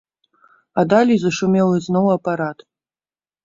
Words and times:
А 0.79 0.85
далей 0.93 1.21
зашумеў 1.25 1.67
ізноў 1.77 2.07
апарат. 2.17 2.69